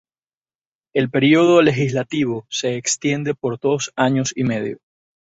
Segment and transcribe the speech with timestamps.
[0.95, 4.79] El periodo legislativo se extiende por dos años y medio.